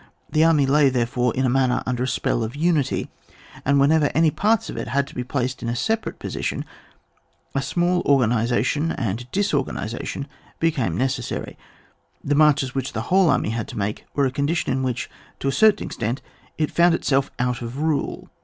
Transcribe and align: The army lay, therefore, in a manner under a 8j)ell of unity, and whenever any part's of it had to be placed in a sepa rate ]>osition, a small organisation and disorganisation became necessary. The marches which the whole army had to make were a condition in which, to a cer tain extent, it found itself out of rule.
The 0.31 0.43
army 0.43 0.65
lay, 0.65 0.89
therefore, 0.89 1.31
in 1.35 1.45
a 1.45 1.47
manner 1.47 1.83
under 1.85 2.01
a 2.05 2.07
8j)ell 2.07 2.43
of 2.43 2.55
unity, 2.55 3.11
and 3.63 3.79
whenever 3.79 4.09
any 4.15 4.31
part's 4.31 4.67
of 4.67 4.75
it 4.75 4.87
had 4.87 5.05
to 5.05 5.13
be 5.13 5.23
placed 5.23 5.61
in 5.61 5.69
a 5.69 5.73
sepa 5.73 6.07
rate 6.07 6.17
]>osition, 6.17 6.63
a 7.53 7.61
small 7.61 8.01
organisation 8.07 8.91
and 8.93 9.29
disorganisation 9.31 10.27
became 10.59 10.97
necessary. 10.97 11.55
The 12.23 12.33
marches 12.33 12.73
which 12.73 12.93
the 12.93 13.01
whole 13.13 13.29
army 13.29 13.51
had 13.51 13.67
to 13.67 13.77
make 13.77 14.05
were 14.15 14.25
a 14.25 14.31
condition 14.31 14.71
in 14.71 14.81
which, 14.81 15.07
to 15.39 15.47
a 15.47 15.51
cer 15.51 15.71
tain 15.71 15.85
extent, 15.85 16.23
it 16.57 16.71
found 16.71 16.95
itself 16.95 17.29
out 17.37 17.61
of 17.61 17.77
rule. 17.77 18.27